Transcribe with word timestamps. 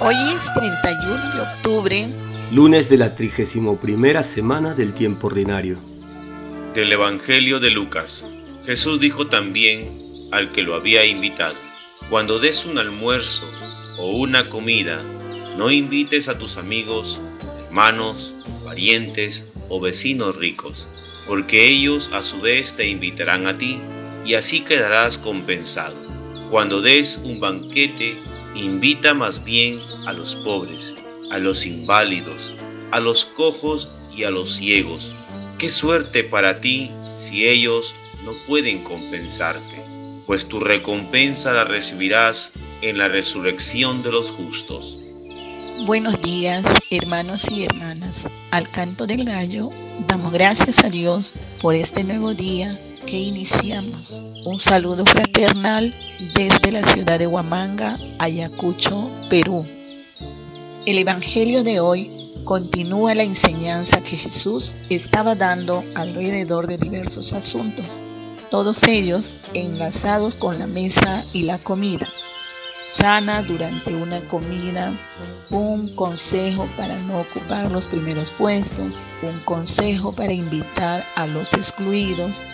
Hoy 0.00 0.14
es 0.32 0.52
31 0.52 1.34
de 1.34 1.40
octubre, 1.40 2.06
lunes 2.52 2.88
de 2.88 2.98
la 2.98 3.16
31 3.16 4.22
semana 4.22 4.72
del 4.72 4.94
tiempo 4.94 5.26
ordinario. 5.26 5.76
Del 6.72 6.92
Evangelio 6.92 7.58
de 7.58 7.72
Lucas. 7.72 8.24
Jesús 8.64 9.00
dijo 9.00 9.26
también 9.26 10.28
al 10.30 10.52
que 10.52 10.62
lo 10.62 10.76
había 10.76 11.04
invitado, 11.04 11.56
cuando 12.10 12.38
des 12.38 12.64
un 12.64 12.78
almuerzo 12.78 13.50
o 13.98 14.12
una 14.12 14.48
comida, 14.48 15.02
no 15.56 15.68
invites 15.68 16.28
a 16.28 16.36
tus 16.36 16.58
amigos, 16.58 17.20
hermanos, 17.66 18.44
parientes 18.64 19.44
o 19.68 19.80
vecinos 19.80 20.36
ricos, 20.36 20.86
porque 21.26 21.66
ellos 21.66 22.08
a 22.12 22.22
su 22.22 22.40
vez 22.40 22.72
te 22.76 22.86
invitarán 22.86 23.48
a 23.48 23.58
ti 23.58 23.80
y 24.24 24.34
así 24.34 24.60
quedarás 24.60 25.18
compensado. 25.18 25.96
Cuando 26.50 26.80
des 26.80 27.18
un 27.24 27.40
banquete, 27.40 28.22
invita 28.58 29.14
más 29.14 29.42
bien 29.44 29.80
a 30.06 30.12
los 30.12 30.34
pobres, 30.36 30.94
a 31.30 31.38
los 31.38 31.64
inválidos, 31.64 32.54
a 32.90 33.00
los 33.00 33.24
cojos 33.24 33.88
y 34.14 34.24
a 34.24 34.30
los 34.30 34.56
ciegos. 34.56 35.12
Qué 35.58 35.68
suerte 35.68 36.24
para 36.24 36.60
ti 36.60 36.90
si 37.18 37.46
ellos 37.48 37.94
no 38.24 38.32
pueden 38.46 38.82
compensarte, 38.84 39.80
pues 40.26 40.46
tu 40.46 40.60
recompensa 40.60 41.52
la 41.52 41.64
recibirás 41.64 42.50
en 42.82 42.98
la 42.98 43.08
resurrección 43.08 44.02
de 44.02 44.12
los 44.12 44.30
justos. 44.30 44.98
Buenos 45.86 46.20
días, 46.20 46.64
hermanos 46.90 47.50
y 47.50 47.64
hermanas. 47.64 48.30
Al 48.50 48.68
canto 48.70 49.06
del 49.06 49.24
gallo, 49.24 49.70
damos 50.06 50.32
gracias 50.32 50.84
a 50.84 50.90
Dios 50.90 51.34
por 51.60 51.74
este 51.74 52.04
nuevo 52.04 52.34
día 52.34 52.78
que 53.06 53.18
iniciamos. 53.18 54.22
Un 54.44 54.58
saludo 54.58 55.04
fraternal 55.04 55.94
desde 56.34 56.72
la 56.72 56.84
ciudad 56.84 57.18
de 57.18 57.26
Huamanga, 57.26 57.98
Ayacucho, 58.18 59.10
Perú. 59.28 59.66
El 60.86 60.98
Evangelio 60.98 61.64
de 61.64 61.80
hoy 61.80 62.12
continúa 62.44 63.14
la 63.14 63.24
enseñanza 63.24 64.02
que 64.02 64.16
Jesús 64.16 64.74
estaba 64.88 65.34
dando 65.34 65.82
alrededor 65.94 66.66
de 66.66 66.78
diversos 66.78 67.32
asuntos, 67.32 68.02
todos 68.50 68.84
ellos 68.84 69.38
enlazados 69.54 70.36
con 70.36 70.58
la 70.58 70.66
mesa 70.66 71.24
y 71.32 71.42
la 71.42 71.58
comida. 71.58 72.06
Sana 72.82 73.42
durante 73.42 73.92
una 73.94 74.20
comida, 74.28 74.92
un 75.50 75.94
consejo 75.96 76.68
para 76.76 76.96
no 77.02 77.20
ocupar 77.20 77.70
los 77.70 77.88
primeros 77.88 78.30
puestos, 78.30 79.04
un 79.22 79.40
consejo 79.40 80.12
para 80.12 80.32
invitar 80.32 81.04
a 81.16 81.26
los 81.26 81.54
excluidos, 81.54 82.46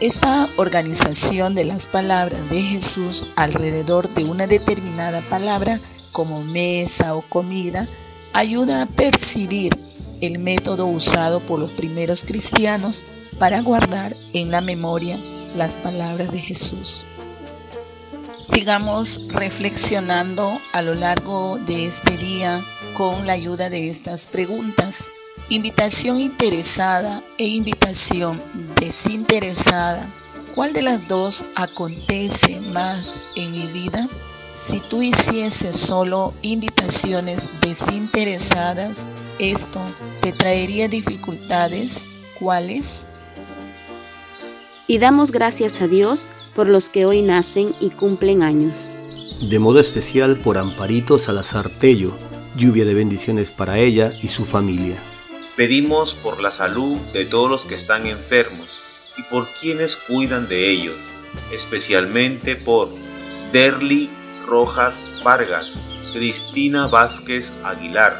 esta 0.00 0.48
organización 0.56 1.54
de 1.54 1.64
las 1.64 1.86
palabras 1.86 2.48
de 2.50 2.60
Jesús 2.60 3.28
alrededor 3.36 4.12
de 4.14 4.24
una 4.24 4.46
determinada 4.46 5.26
palabra, 5.28 5.80
como 6.10 6.42
mesa 6.42 7.14
o 7.14 7.22
comida, 7.22 7.88
ayuda 8.32 8.82
a 8.82 8.86
percibir 8.86 9.78
el 10.20 10.40
método 10.40 10.86
usado 10.86 11.40
por 11.40 11.60
los 11.60 11.70
primeros 11.70 12.24
cristianos 12.24 13.04
para 13.38 13.60
guardar 13.62 14.16
en 14.32 14.50
la 14.50 14.60
memoria 14.60 15.16
las 15.54 15.76
palabras 15.76 16.32
de 16.32 16.40
Jesús. 16.40 17.06
Sigamos 18.40 19.20
reflexionando 19.28 20.60
a 20.72 20.80
lo 20.80 20.94
largo 20.94 21.58
de 21.66 21.86
este 21.86 22.16
día 22.18 22.64
con 22.94 23.26
la 23.26 23.32
ayuda 23.32 23.68
de 23.68 23.88
estas 23.88 24.28
preguntas. 24.28 25.10
Invitación 25.48 26.20
interesada 26.20 27.22
e 27.36 27.46
invitación 27.46 28.40
desinteresada. 28.78 30.08
¿Cuál 30.54 30.72
de 30.72 30.82
las 30.82 31.06
dos 31.08 31.46
acontece 31.56 32.60
más 32.60 33.20
en 33.34 33.52
mi 33.52 33.66
vida? 33.66 34.08
Si 34.50 34.80
tú 34.88 35.02
hicieses 35.02 35.76
solo 35.76 36.32
invitaciones 36.42 37.50
desinteresadas, 37.60 39.12
esto 39.40 39.80
te 40.22 40.32
traería 40.32 40.86
dificultades. 40.86 42.08
¿Cuáles? 42.38 43.08
Y 44.90 44.96
damos 44.96 45.32
gracias 45.32 45.82
a 45.82 45.86
Dios 45.86 46.26
por 46.54 46.70
los 46.70 46.88
que 46.88 47.04
hoy 47.04 47.20
nacen 47.20 47.74
y 47.78 47.90
cumplen 47.90 48.42
años. 48.42 48.74
De 49.42 49.58
modo 49.58 49.80
especial 49.80 50.38
por 50.38 50.56
Amparito 50.56 51.18
Salazar 51.18 51.68
Tello, 51.68 52.16
lluvia 52.56 52.86
de 52.86 52.94
bendiciones 52.94 53.50
para 53.50 53.78
ella 53.78 54.14
y 54.22 54.28
su 54.28 54.46
familia. 54.46 54.96
Pedimos 55.56 56.14
por 56.14 56.40
la 56.40 56.50
salud 56.50 56.96
de 57.12 57.26
todos 57.26 57.50
los 57.50 57.66
que 57.66 57.74
están 57.74 58.06
enfermos 58.06 58.80
y 59.18 59.22
por 59.24 59.46
quienes 59.60 59.94
cuidan 59.94 60.48
de 60.48 60.70
ellos, 60.70 60.96
especialmente 61.52 62.56
por 62.56 62.88
Derly 63.52 64.08
Rojas 64.46 65.02
Vargas, 65.22 65.70
Cristina 66.14 66.86
Vázquez 66.86 67.52
Aguilar, 67.62 68.18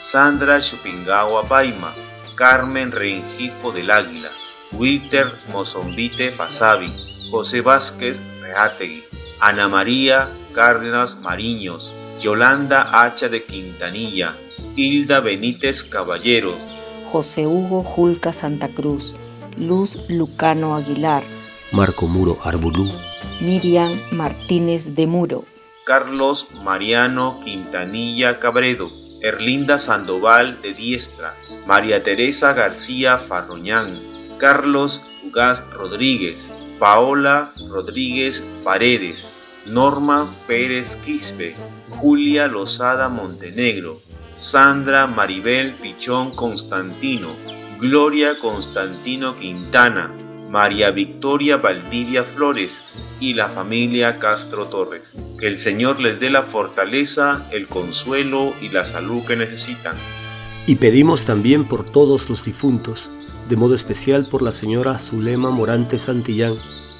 Sandra 0.00 0.60
Chupingawa 0.60 1.46
Paima, 1.46 1.92
Carmen 2.34 2.90
Rengifo 2.90 3.70
del 3.70 3.92
Águila, 3.92 4.32
Wilter 4.72 5.32
Mozombite 5.52 6.30
Fasabi, 6.32 6.92
José 7.30 7.60
Vázquez 7.60 8.20
Reategui, 8.42 9.02
Ana 9.40 9.68
María 9.68 10.28
Cárdenas 10.54 11.20
Mariños, 11.22 11.92
Yolanda 12.20 12.82
Hacha 12.82 13.28
de 13.28 13.44
Quintanilla, 13.44 14.34
Hilda 14.76 15.20
Benítez 15.20 15.82
Caballero, 15.84 16.54
José 17.10 17.46
Hugo 17.46 17.82
Julca 17.82 18.32
Santa 18.32 18.68
Cruz, 18.68 19.14
Luz 19.56 20.10
Lucano 20.10 20.74
Aguilar, 20.74 21.22
Marco 21.72 22.06
Muro 22.06 22.38
Arbulú, 22.44 22.92
Miriam 23.40 23.98
Martínez 24.10 24.94
de 24.94 25.06
Muro, 25.06 25.44
Carlos 25.84 26.46
Mariano 26.62 27.40
Quintanilla 27.44 28.38
Cabredo, 28.38 28.90
Erlinda 29.22 29.78
Sandoval 29.78 30.60
de 30.60 30.74
Diestra, 30.74 31.34
María 31.66 32.02
Teresa 32.02 32.52
García 32.52 33.16
Farroñán, 33.18 34.00
Carlos 34.38 35.00
Ugaz 35.24 35.64
Rodríguez, 35.72 36.50
Paola 36.78 37.50
Rodríguez 37.70 38.42
Paredes, 38.62 39.28
Norma 39.66 40.32
Pérez 40.46 40.96
Quispe, 41.04 41.56
Julia 41.90 42.46
Lozada 42.46 43.08
Montenegro, 43.08 44.00
Sandra 44.36 45.08
Maribel 45.08 45.74
Pichón 45.74 46.34
Constantino, 46.36 47.28
Gloria 47.80 48.38
Constantino 48.38 49.36
Quintana, 49.36 50.14
María 50.48 50.92
Victoria 50.92 51.56
Valdivia 51.56 52.22
Flores 52.22 52.80
y 53.18 53.34
la 53.34 53.48
familia 53.48 54.20
Castro 54.20 54.66
Torres. 54.66 55.12
Que 55.40 55.48
el 55.48 55.58
Señor 55.58 56.00
les 56.00 56.20
dé 56.20 56.30
la 56.30 56.44
fortaleza, 56.44 57.44
el 57.50 57.66
consuelo 57.66 58.54
y 58.62 58.68
la 58.68 58.84
salud 58.84 59.24
que 59.26 59.34
necesitan. 59.34 59.96
Y 60.66 60.76
pedimos 60.76 61.24
también 61.24 61.64
por 61.64 61.84
todos 61.84 62.30
los 62.30 62.44
difuntos, 62.44 63.10
de 63.48 63.56
modo 63.56 63.74
especial 63.74 64.26
por 64.26 64.42
la 64.42 64.52
señora 64.52 64.98
Zulema 64.98 65.50
Morante 65.50 65.98
Santillán, 65.98 66.56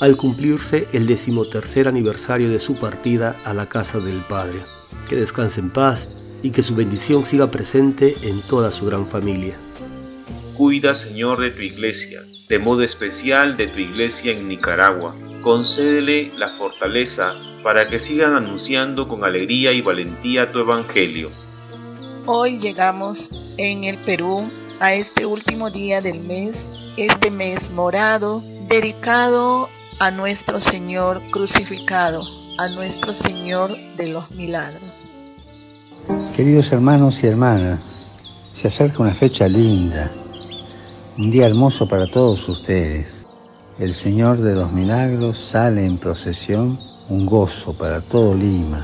al 0.00 0.16
cumplirse 0.16 0.88
el 0.92 1.06
decimotercer 1.06 1.86
aniversario 1.86 2.48
de 2.48 2.60
su 2.60 2.80
partida 2.80 3.34
a 3.44 3.52
la 3.52 3.66
casa 3.66 3.98
del 3.98 4.24
Padre. 4.24 4.60
Que 5.08 5.16
descanse 5.16 5.60
en 5.60 5.70
paz 5.70 6.08
y 6.42 6.50
que 6.50 6.62
su 6.62 6.74
bendición 6.74 7.26
siga 7.26 7.50
presente 7.50 8.16
en 8.22 8.40
toda 8.40 8.72
su 8.72 8.86
gran 8.86 9.06
familia. 9.06 9.54
Cuida, 10.56 10.94
Señor, 10.94 11.40
de 11.40 11.50
tu 11.50 11.62
iglesia, 11.62 12.22
de 12.48 12.58
modo 12.58 12.82
especial 12.82 13.56
de 13.58 13.68
tu 13.68 13.78
iglesia 13.78 14.32
en 14.32 14.48
Nicaragua. 14.48 15.14
Concédele 15.42 16.32
la 16.36 16.56
fortaleza 16.56 17.34
para 17.62 17.90
que 17.90 17.98
sigan 17.98 18.34
anunciando 18.34 19.06
con 19.06 19.24
alegría 19.24 19.72
y 19.72 19.82
valentía 19.82 20.50
tu 20.50 20.60
evangelio. 20.60 21.28
Hoy 22.26 22.58
llegamos 22.58 23.54
en 23.58 23.84
el 23.84 23.98
Perú 23.98 24.50
a 24.80 24.94
este 24.94 25.26
último 25.26 25.70
día 25.70 26.00
del 26.00 26.20
mes, 26.20 26.72
este 26.96 27.30
mes 27.30 27.70
morado, 27.70 28.42
dedicado 28.66 29.68
a 29.98 30.10
nuestro 30.10 30.58
Señor 30.58 31.20
crucificado, 31.30 32.22
a 32.58 32.66
nuestro 32.68 33.12
Señor 33.12 33.76
de 33.96 34.08
los 34.08 34.30
milagros. 34.30 35.14
Queridos 36.34 36.72
hermanos 36.72 37.22
y 37.22 37.26
hermanas, 37.26 37.78
se 38.52 38.68
acerca 38.68 39.02
una 39.02 39.14
fecha 39.14 39.46
linda, 39.48 40.10
un 41.18 41.30
día 41.30 41.46
hermoso 41.46 41.86
para 41.86 42.10
todos 42.10 42.48
ustedes. 42.48 43.14
El 43.78 43.94
Señor 43.94 44.38
de 44.38 44.54
los 44.54 44.72
Milagros 44.72 45.38
sale 45.50 45.84
en 45.84 45.98
procesión, 45.98 46.78
un 47.10 47.26
gozo 47.26 47.74
para 47.74 48.00
todo 48.00 48.34
Lima, 48.34 48.78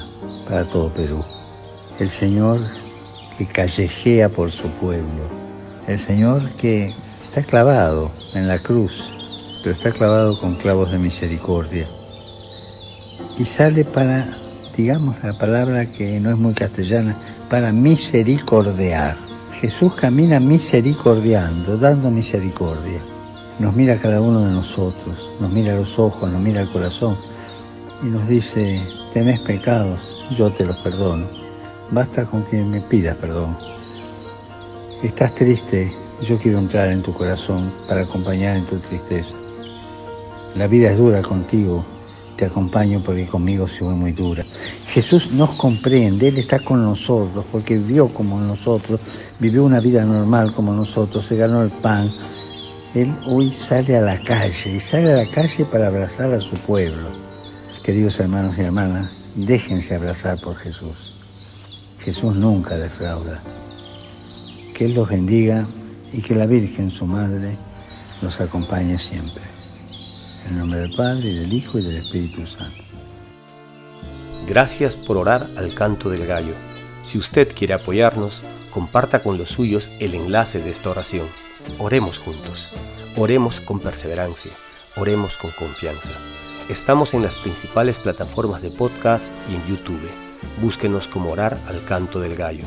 para 0.46 0.64
todo 0.64 0.93
Perú. 0.93 1.25
El 1.98 2.10
Señor 2.10 2.60
que 3.38 3.46
callejea 3.46 4.28
por 4.28 4.50
su 4.50 4.69
pueblo. 4.72 5.45
El 5.86 5.98
Señor 5.98 6.50
que 6.56 6.92
está 7.28 7.42
clavado 7.42 8.10
en 8.34 8.48
la 8.48 8.58
cruz, 8.58 8.92
pero 9.62 9.74
está 9.74 9.92
clavado 9.92 10.40
con 10.40 10.56
clavos 10.56 10.90
de 10.90 10.98
misericordia. 10.98 11.86
Y 13.38 13.44
sale 13.44 13.84
para 13.84 14.26
digamos 14.76 15.16
la 15.24 15.32
palabra 15.32 15.86
que 15.86 16.20
no 16.20 16.30
es 16.30 16.36
muy 16.36 16.52
castellana, 16.52 17.16
para 17.48 17.72
misericordiar. 17.72 19.16
Jesús 19.54 19.94
camina 19.94 20.38
misericordiando, 20.38 21.78
dando 21.78 22.10
misericordia. 22.10 23.00
Nos 23.58 23.74
mira 23.74 23.94
a 23.94 23.98
cada 23.98 24.20
uno 24.20 24.44
de 24.44 24.52
nosotros, 24.52 25.26
nos 25.40 25.52
mira 25.54 25.72
a 25.72 25.76
los 25.76 25.98
ojos, 25.98 26.30
nos 26.30 26.42
mira 26.42 26.60
al 26.60 26.70
corazón 26.70 27.14
y 28.02 28.06
nos 28.06 28.28
dice, 28.28 28.82
tenés 29.14 29.40
pecados, 29.40 29.98
yo 30.36 30.52
te 30.52 30.66
los 30.66 30.76
perdono. 30.78 31.26
basta 31.90 32.26
con 32.26 32.44
que 32.44 32.62
me 32.62 32.82
pidas 32.82 33.16
perdón. 33.16 33.75
Estás 35.02 35.34
triste, 35.34 35.93
yo 36.26 36.38
quiero 36.38 36.58
entrar 36.58 36.87
en 36.88 37.02
tu 37.02 37.12
corazón 37.12 37.70
para 37.87 38.00
acompañar 38.00 38.56
en 38.56 38.64
tu 38.64 38.78
tristeza. 38.78 39.37
La 40.54 40.66
vida 40.66 40.90
es 40.90 40.96
dura 40.96 41.20
contigo, 41.20 41.84
te 42.38 42.46
acompaño 42.46 43.02
porque 43.04 43.26
conmigo 43.26 43.69
se 43.69 43.81
fue 43.81 43.94
muy 43.94 44.12
dura. 44.12 44.43
Jesús 44.88 45.31
nos 45.32 45.50
comprende, 45.56 46.28
Él 46.28 46.38
está 46.38 46.60
con 46.60 46.82
nosotros 46.82 47.44
porque 47.52 47.76
vivió 47.76 48.08
como 48.08 48.40
nosotros, 48.40 48.98
vivió 49.38 49.64
una 49.64 49.81
vida 49.81 50.02
normal 50.02 50.50
como 50.54 50.72
nosotros, 50.72 51.26
se 51.26 51.37
ganó 51.37 51.62
el 51.62 51.70
pan. 51.70 52.08
Él 52.94 53.14
hoy 53.26 53.52
sale 53.52 53.98
a 53.98 54.00
la 54.00 54.22
calle 54.22 54.76
y 54.76 54.81
sale 54.81 55.12
a 55.12 55.16
la 55.25 55.31
calle 55.31 55.66
para 55.66 55.88
abrazar 55.88 56.32
a 56.32 56.40
su 56.40 56.56
pueblo. 56.56 57.10
Queridos 57.84 58.19
hermanos 58.19 58.56
y 58.56 58.62
hermanas, 58.62 59.12
déjense 59.34 59.94
abrazar 59.94 60.40
por 60.40 60.56
Jesús. 60.56 61.20
Jesús 61.98 62.34
nunca 62.38 62.78
defrauda. 62.78 63.43
Que 64.76 64.84
Él 64.84 64.94
los 64.94 65.08
bendiga 65.08 65.67
y 66.12 66.20
que 66.20 66.34
la 66.34 66.44
Virgen, 66.44 66.90
su 66.90 67.06
Madre, 67.06 67.56
los 68.20 68.38
acompañe 68.43 68.99
siempre. 68.99 69.43
En 70.44 70.52
el 70.52 70.58
nombre 70.58 70.81
del 70.81 70.94
Padre, 70.94 71.31
y 71.31 71.34
del 71.34 71.50
Hijo, 71.50 71.78
y 71.78 71.82
del 71.82 71.96
Espíritu 71.96 72.46
Santo. 72.46 72.84
Gracias 74.46 74.99
por 74.99 75.17
orar 75.17 75.46
al 75.56 75.73
canto 75.73 76.11
del 76.11 76.26
gallo. 76.26 76.52
Si 77.06 77.17
usted 77.17 77.55
quiere 77.56 77.73
apoyarnos, 77.73 78.43
comparta 78.70 79.23
con 79.23 79.38
los 79.38 79.49
suyos 79.49 79.90
el 79.99 80.14
enlace 80.14 80.61
de 80.61 80.73
esta 80.73 80.90
oración. 80.90 81.26
Oremos 81.79 82.19
juntos. 82.19 82.69
Oremos 83.17 83.61
con 83.61 83.81
perseverancia. 83.81 84.52
Oremos 84.96 85.38
con 85.38 85.52
confianza. 85.52 86.12
Estamos 86.69 87.14
en 87.14 87.22
las 87.22 87.34
principales 87.37 87.99
plataformas 87.99 88.61
de 88.61 88.69
podcast 88.69 89.32
y 89.50 89.55
en 89.55 89.67
YouTube. 89.69 90.11
Búsquenos 90.61 91.08
como 91.08 91.31
orar 91.31 91.58
al 91.67 91.82
canto 91.87 92.20
del 92.20 92.37
gallo. 92.37 92.67